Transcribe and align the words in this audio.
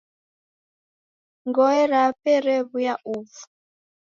Ngoe 1.47 1.81
rape 1.91 2.33
rew'uya 2.45 2.93
uvu. 3.13 3.41